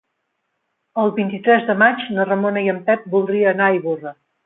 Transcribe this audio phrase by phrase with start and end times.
[1.01, 4.21] El vint-i-tres de maig na Ramona i en Pep voldria anar a Ivorra.